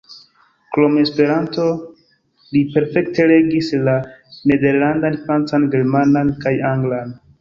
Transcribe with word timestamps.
Krom 0.77 0.95
Esperanto, 1.01 1.65
li 2.55 2.63
perfekte 2.77 3.27
regis 3.33 3.69
la 3.89 3.95
nederlandan, 4.53 5.19
francan, 5.29 5.69
germanan 5.77 6.33
kaj 6.47 6.55
anglan. 6.73 7.15